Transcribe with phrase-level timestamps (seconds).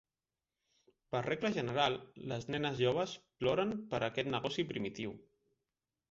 [1.15, 1.97] Per regla general,
[2.31, 3.13] les nenes joves
[3.43, 5.13] ploren per aquest negoci primitiu.